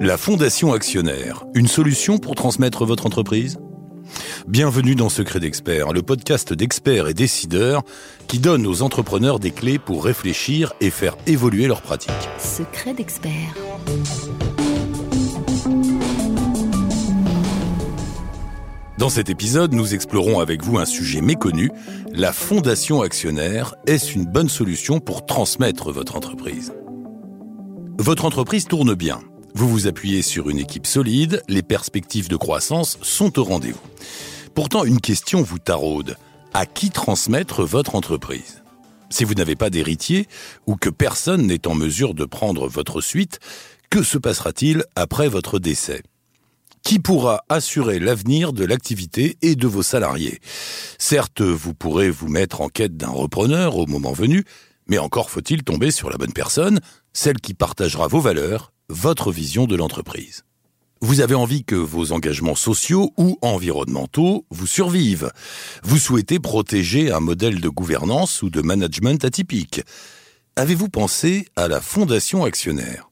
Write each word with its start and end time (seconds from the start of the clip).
La 0.00 0.16
Fondation 0.16 0.72
Actionnaire, 0.72 1.44
une 1.54 1.68
solution 1.68 2.18
pour 2.18 2.34
transmettre 2.34 2.84
votre 2.84 3.06
entreprise 3.06 3.58
Bienvenue 4.48 4.96
dans 4.96 5.08
Secret 5.08 5.38
d'Expert, 5.38 5.92
le 5.92 6.02
podcast 6.02 6.52
d'experts 6.52 7.06
et 7.06 7.14
décideurs 7.14 7.82
qui 8.26 8.38
donne 8.38 8.66
aux 8.66 8.82
entrepreneurs 8.82 9.38
des 9.38 9.52
clés 9.52 9.78
pour 9.78 10.04
réfléchir 10.04 10.72
et 10.80 10.90
faire 10.90 11.16
évoluer 11.26 11.66
leurs 11.68 11.82
pratiques. 11.82 12.10
Secret 12.38 12.94
d'Expert. 12.94 13.54
Dans 19.00 19.08
cet 19.08 19.30
épisode, 19.30 19.72
nous 19.72 19.94
explorons 19.94 20.40
avec 20.40 20.62
vous 20.62 20.76
un 20.76 20.84
sujet 20.84 21.22
méconnu. 21.22 21.70
La 22.12 22.34
fondation 22.34 23.00
actionnaire, 23.00 23.74
est-ce 23.86 24.12
une 24.12 24.26
bonne 24.26 24.50
solution 24.50 25.00
pour 25.00 25.24
transmettre 25.24 25.90
votre 25.90 26.16
entreprise? 26.16 26.74
Votre 27.98 28.26
entreprise 28.26 28.66
tourne 28.66 28.92
bien. 28.92 29.22
Vous 29.54 29.70
vous 29.70 29.86
appuyez 29.86 30.20
sur 30.20 30.50
une 30.50 30.58
équipe 30.58 30.86
solide, 30.86 31.42
les 31.48 31.62
perspectives 31.62 32.28
de 32.28 32.36
croissance 32.36 32.98
sont 33.00 33.38
au 33.38 33.44
rendez-vous. 33.44 33.80
Pourtant, 34.54 34.84
une 34.84 35.00
question 35.00 35.40
vous 35.40 35.58
taraude. 35.58 36.18
À 36.52 36.66
qui 36.66 36.90
transmettre 36.90 37.64
votre 37.64 37.94
entreprise? 37.94 38.62
Si 39.08 39.24
vous 39.24 39.32
n'avez 39.32 39.56
pas 39.56 39.70
d'héritier 39.70 40.28
ou 40.66 40.76
que 40.76 40.90
personne 40.90 41.46
n'est 41.46 41.66
en 41.66 41.74
mesure 41.74 42.12
de 42.12 42.26
prendre 42.26 42.68
votre 42.68 43.00
suite, 43.00 43.38
que 43.88 44.02
se 44.02 44.18
passera-t-il 44.18 44.84
après 44.94 45.30
votre 45.30 45.58
décès? 45.58 46.02
Qui 46.82 46.98
pourra 46.98 47.44
assurer 47.48 47.98
l'avenir 47.98 48.52
de 48.52 48.64
l'activité 48.64 49.36
et 49.42 49.54
de 49.54 49.66
vos 49.66 49.82
salariés. 49.82 50.38
Certes, 50.98 51.42
vous 51.42 51.74
pourrez 51.74 52.10
vous 52.10 52.28
mettre 52.28 52.60
en 52.60 52.68
quête 52.68 52.96
d'un 52.96 53.10
repreneur 53.10 53.76
au 53.76 53.86
moment 53.86 54.12
venu, 54.12 54.44
mais 54.86 54.98
encore 54.98 55.30
faut-il 55.30 55.62
tomber 55.62 55.90
sur 55.90 56.10
la 56.10 56.16
bonne 56.16 56.32
personne, 56.32 56.80
celle 57.12 57.40
qui 57.40 57.54
partagera 57.54 58.08
vos 58.08 58.20
valeurs, 58.20 58.72
votre 58.88 59.30
vision 59.30 59.66
de 59.66 59.76
l'entreprise. 59.76 60.44
Vous 61.02 61.20
avez 61.22 61.34
envie 61.34 61.64
que 61.64 61.76
vos 61.76 62.12
engagements 62.12 62.54
sociaux 62.54 63.14
ou 63.16 63.38
environnementaux 63.40 64.44
vous 64.50 64.66
survivent. 64.66 65.30
Vous 65.82 65.98
souhaitez 65.98 66.38
protéger 66.38 67.10
un 67.10 67.20
modèle 67.20 67.60
de 67.60 67.68
gouvernance 67.70 68.42
ou 68.42 68.50
de 68.50 68.60
management 68.60 69.24
atypique. 69.24 69.80
Avez-vous 70.56 70.90
pensé 70.90 71.46
à 71.56 71.68
la 71.68 71.80
fondation 71.80 72.44
actionnaire? 72.44 73.09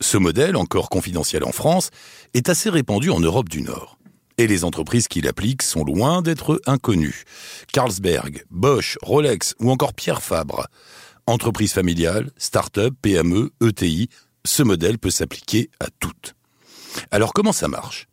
Ce 0.00 0.16
modèle, 0.16 0.56
encore 0.56 0.90
confidentiel 0.90 1.44
en 1.44 1.52
France, 1.52 1.90
est 2.34 2.48
assez 2.48 2.70
répandu 2.70 3.10
en 3.10 3.20
Europe 3.20 3.48
du 3.48 3.62
Nord. 3.62 3.98
Et 4.36 4.46
les 4.46 4.64
entreprises 4.64 5.08
qui 5.08 5.20
l'appliquent 5.20 5.62
sont 5.62 5.84
loin 5.84 6.22
d'être 6.22 6.60
inconnues. 6.66 7.24
Carlsberg, 7.72 8.44
Bosch, 8.50 8.96
Rolex 9.02 9.54
ou 9.58 9.70
encore 9.70 9.94
Pierre 9.94 10.22
Fabre. 10.22 10.68
Entreprises 11.26 11.72
familiales, 11.72 12.30
start-up, 12.36 12.94
PME, 13.02 13.50
ETI, 13.60 14.08
ce 14.44 14.62
modèle 14.62 14.98
peut 14.98 15.10
s'appliquer 15.10 15.70
à 15.80 15.86
toutes. 15.98 16.34
Alors 17.10 17.32
comment 17.32 17.52
ça 17.52 17.68
marche? 17.68 18.06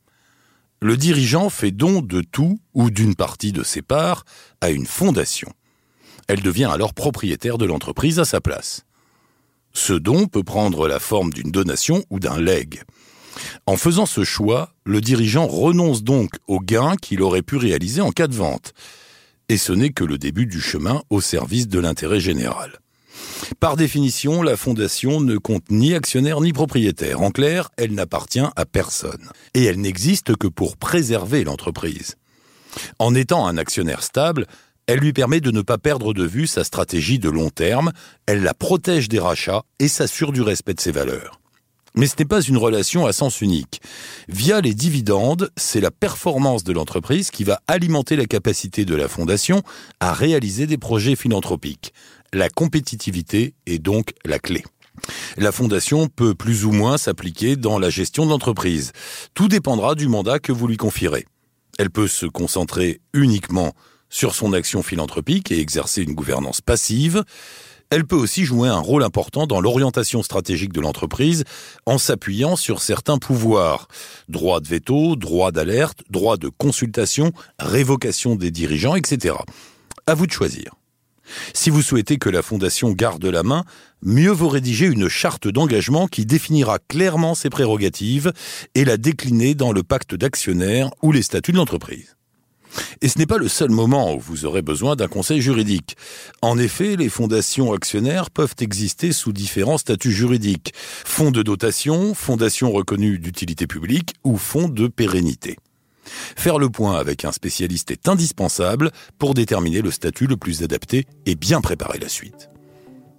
Le 0.81 0.97
dirigeant 0.97 1.49
fait 1.49 1.71
don 1.71 2.01
de 2.01 2.21
tout 2.21 2.59
ou 2.73 2.89
d'une 2.89 3.15
partie 3.15 3.51
de 3.51 3.63
ses 3.63 3.81
parts 3.81 4.25
à 4.61 4.71
une 4.71 4.85
fondation. 4.85 5.53
Elle 6.27 6.41
devient 6.41 6.69
alors 6.71 6.93
propriétaire 6.93 7.57
de 7.57 7.65
l'entreprise 7.65 8.19
à 8.19 8.25
sa 8.25 8.41
place. 8.41 8.83
Ce 9.75 9.93
don 9.93 10.27
peut 10.27 10.41
prendre 10.41 10.87
la 10.87 10.99
forme 10.99 11.33
d'une 11.33 11.51
donation 11.51 12.03
ou 12.09 12.19
d'un 12.19 12.39
leg. 12.39 12.81
En 13.67 13.75
faisant 13.75 14.05
ce 14.05 14.23
choix, 14.23 14.73
le 14.85 15.01
dirigeant 15.01 15.47
renonce 15.47 16.01
donc 16.01 16.31
aux 16.47 16.61
gains 16.61 16.95
qu'il 16.95 17.21
aurait 17.21 17.41
pu 17.41 17.57
réaliser 17.57 17.99
en 17.99 18.11
cas 18.11 18.27
de 18.27 18.33
vente. 18.33 18.73
Et 19.49 19.57
ce 19.57 19.73
n'est 19.73 19.91
que 19.91 20.05
le 20.05 20.17
début 20.17 20.45
du 20.47 20.61
chemin 20.61 21.03
au 21.09 21.19
service 21.19 21.67
de 21.67 21.77
l'intérêt 21.77 22.21
général. 22.21 22.79
Par 23.59 23.75
définition, 23.75 24.41
la 24.41 24.55
fondation 24.55 25.19
ne 25.19 25.37
compte 25.37 25.69
ni 25.69 25.93
actionnaire 25.93 26.39
ni 26.39 26.53
propriétaire. 26.53 27.21
En 27.21 27.31
clair, 27.31 27.69
elle 27.75 27.93
n'appartient 27.93 28.39
à 28.55 28.65
personne. 28.65 29.29
Et 29.53 29.65
elle 29.65 29.81
n'existe 29.81 30.37
que 30.37 30.47
pour 30.47 30.77
préserver 30.77 31.43
l'entreprise. 31.43 32.15
En 32.97 33.13
étant 33.13 33.45
un 33.45 33.57
actionnaire 33.57 34.03
stable, 34.03 34.47
elle 34.87 34.99
lui 34.99 35.13
permet 35.13 35.41
de 35.41 35.51
ne 35.51 35.61
pas 35.61 35.77
perdre 35.77 36.13
de 36.13 36.25
vue 36.25 36.47
sa 36.47 36.63
stratégie 36.63 37.19
de 37.19 37.29
long 37.29 37.49
terme, 37.49 37.91
elle 38.25 38.43
la 38.43 38.53
protège 38.53 39.09
des 39.09 39.19
rachats 39.19 39.63
et 39.79 39.87
s'assure 39.87 40.31
du 40.31 40.41
respect 40.41 40.73
de 40.73 40.81
ses 40.81 40.91
valeurs. 40.91 41.39
Mais 41.95 42.07
ce 42.07 42.15
n'est 42.19 42.25
pas 42.25 42.41
une 42.41 42.57
relation 42.57 43.05
à 43.05 43.13
sens 43.13 43.41
unique. 43.41 43.81
Via 44.27 44.59
les 44.59 44.73
dividendes, 44.73 45.49
c'est 45.55 45.79
la 45.79 45.91
performance 45.91 46.65
de 46.65 46.73
l'entreprise 46.73 47.31
qui 47.31 47.45
va 47.45 47.61
alimenter 47.67 48.17
la 48.17 48.25
capacité 48.25 48.83
de 48.83 48.95
la 48.95 49.07
fondation 49.07 49.63
à 50.01 50.11
réaliser 50.11 50.67
des 50.67 50.77
projets 50.77 51.15
philanthropiques. 51.15 51.93
La 52.33 52.49
compétitivité 52.49 53.53
est 53.65 53.79
donc 53.79 54.13
la 54.25 54.39
clé. 54.39 54.63
La 55.37 55.53
fondation 55.53 56.07
peut 56.07 56.35
plus 56.35 56.65
ou 56.65 56.71
moins 56.71 56.97
s'appliquer 56.97 57.55
dans 57.55 57.79
la 57.79 57.89
gestion 57.89 58.25
de 58.25 58.31
l'entreprise. 58.31 58.91
Tout 59.33 59.47
dépendra 59.47 59.95
du 59.95 60.07
mandat 60.07 60.39
que 60.39 60.51
vous 60.51 60.67
lui 60.67 60.77
confierez. 60.77 61.25
Elle 61.77 61.89
peut 61.89 62.07
se 62.07 62.25
concentrer 62.25 63.01
uniquement 63.13 63.73
sur 64.15 64.33
son 64.33 64.53
action 64.53 64.81
philanthropique 64.81 65.51
et 65.51 65.59
exercer 65.59 66.01
une 66.01 66.13
gouvernance 66.13 66.61
passive. 66.61 67.25
Elle 67.89 68.05
peut 68.05 68.15
aussi 68.15 68.45
jouer 68.45 68.69
un 68.69 68.79
rôle 68.79 69.03
important 69.03 69.45
dans 69.45 69.59
l'orientation 69.59 70.23
stratégique 70.23 70.71
de 70.71 70.79
l'entreprise 70.79 71.43
en 71.85 71.97
s'appuyant 71.97 72.55
sur 72.55 72.81
certains 72.81 73.17
pouvoirs. 73.17 73.89
Droit 74.29 74.61
de 74.61 74.69
veto, 74.69 75.17
droit 75.17 75.51
d'alerte, 75.51 75.99
droit 76.09 76.37
de 76.37 76.47
consultation, 76.47 77.33
révocation 77.59 78.37
des 78.37 78.51
dirigeants, 78.51 78.95
etc. 78.95 79.35
À 80.07 80.13
vous 80.13 80.27
de 80.27 80.31
choisir. 80.31 80.75
Si 81.53 81.69
vous 81.69 81.81
souhaitez 81.81 82.17
que 82.17 82.29
la 82.29 82.41
Fondation 82.41 82.91
garde 82.91 83.25
la 83.25 83.43
main, 83.43 83.65
mieux 84.01 84.31
vaut 84.31 84.47
rédiger 84.47 84.85
une 84.85 85.09
charte 85.09 85.49
d'engagement 85.49 86.07
qui 86.07 86.25
définira 86.25 86.79
clairement 86.79 87.35
ses 87.35 87.49
prérogatives 87.49 88.31
et 88.75 88.85
la 88.85 88.95
décliner 88.95 89.55
dans 89.55 89.73
le 89.73 89.83
pacte 89.83 90.15
d'actionnaires 90.15 90.91
ou 91.01 91.11
les 91.11 91.21
statuts 91.21 91.51
de 91.51 91.57
l'entreprise. 91.57 92.15
Et 93.01 93.07
ce 93.07 93.17
n'est 93.17 93.25
pas 93.25 93.37
le 93.37 93.47
seul 93.47 93.69
moment 93.69 94.15
où 94.15 94.19
vous 94.19 94.45
aurez 94.45 94.61
besoin 94.61 94.95
d'un 94.95 95.07
conseil 95.07 95.41
juridique. 95.41 95.97
En 96.41 96.57
effet, 96.57 96.95
les 96.95 97.09
fondations 97.09 97.73
actionnaires 97.73 98.31
peuvent 98.31 98.55
exister 98.59 99.11
sous 99.11 99.33
différents 99.33 99.77
statuts 99.77 100.11
juridiques. 100.11 100.73
Fonds 100.75 101.31
de 101.31 101.43
dotation, 101.43 102.13
fondation 102.13 102.71
reconnue 102.71 103.19
d'utilité 103.19 103.67
publique 103.67 104.13
ou 104.23 104.37
fonds 104.37 104.69
de 104.69 104.87
pérennité. 104.87 105.57
Faire 106.35 106.59
le 106.59 106.69
point 106.69 106.97
avec 106.97 107.25
un 107.25 107.31
spécialiste 107.31 107.91
est 107.91 108.07
indispensable 108.07 108.91
pour 109.17 109.33
déterminer 109.33 109.81
le 109.81 109.91
statut 109.91 110.27
le 110.27 110.37
plus 110.37 110.63
adapté 110.63 111.07
et 111.25 111.35
bien 111.35 111.61
préparer 111.61 111.99
la 111.99 112.09
suite. 112.09 112.49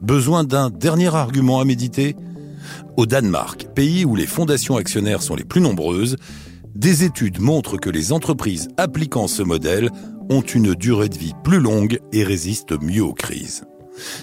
Besoin 0.00 0.44
d'un 0.44 0.70
dernier 0.70 1.14
argument 1.14 1.58
à 1.60 1.64
méditer? 1.64 2.14
Au 2.96 3.06
Danemark, 3.06 3.66
pays 3.74 4.04
où 4.04 4.16
les 4.16 4.26
fondations 4.26 4.76
actionnaires 4.76 5.22
sont 5.22 5.36
les 5.36 5.44
plus 5.44 5.60
nombreuses, 5.60 6.16
des 6.76 7.04
études 7.04 7.40
montrent 7.40 7.78
que 7.78 7.88
les 7.88 8.12
entreprises 8.12 8.68
appliquant 8.76 9.28
ce 9.28 9.42
modèle 9.42 9.90
ont 10.28 10.42
une 10.42 10.74
durée 10.74 11.08
de 11.08 11.16
vie 11.16 11.32
plus 11.42 11.58
longue 11.58 11.98
et 12.12 12.22
résistent 12.22 12.80
mieux 12.80 13.02
aux 13.02 13.14
crises. 13.14 13.64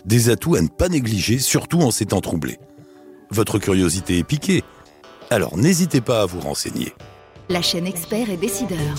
Des 0.05 0.29
atouts 0.29 0.55
à 0.55 0.61
ne 0.61 0.67
pas 0.67 0.87
négliger, 0.87 1.39
surtout 1.39 1.81
en 1.81 1.89
ces 1.89 2.05
temps 2.05 2.21
troublés. 2.21 2.59
Votre 3.31 3.57
curiosité 3.57 4.19
est 4.19 4.23
piquée 4.23 4.63
Alors 5.31 5.57
n'hésitez 5.57 5.99
pas 5.99 6.21
à 6.21 6.25
vous 6.27 6.41
renseigner. 6.41 6.93
La 7.49 7.63
chaîne 7.63 7.87
Expert 7.87 8.29
et 8.29 8.37
Décideur. 8.37 8.95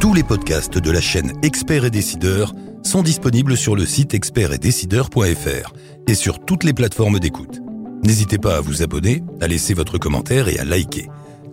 Tous 0.00 0.12
les 0.12 0.22
podcasts 0.22 0.78
de 0.78 0.90
la 0.90 1.00
chaîne 1.00 1.32
Expert 1.42 1.86
et 1.86 1.90
Décideur 1.90 2.52
sont 2.82 3.02
disponibles 3.02 3.56
sur 3.56 3.74
le 3.74 3.86
site 3.86 4.12
expertetdecideur.fr 4.12 5.72
et 6.06 6.14
sur 6.14 6.44
toutes 6.44 6.64
les 6.64 6.74
plateformes 6.74 7.18
d'écoute. 7.18 7.60
N'hésitez 8.02 8.38
pas 8.38 8.56
à 8.56 8.60
vous 8.60 8.82
abonner, 8.82 9.22
à 9.40 9.46
laisser 9.46 9.74
votre 9.74 9.98
commentaire 9.98 10.48
et 10.48 10.58
à 10.58 10.64
liker. 10.64 11.08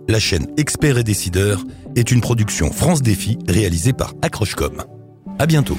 La 0.08 0.18
chaîne 0.18 0.46
Experts 0.56 0.98
et 0.98 1.04
Décideurs 1.04 1.64
est 1.94 2.10
une 2.10 2.20
production 2.20 2.72
France 2.72 3.02
Défi 3.02 3.38
réalisée 3.46 3.92
par 3.92 4.14
Accrochecom. 4.22 4.82
À 5.38 5.46
bientôt. 5.46 5.76